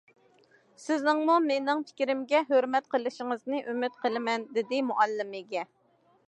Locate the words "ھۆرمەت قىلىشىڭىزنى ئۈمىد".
2.53-4.01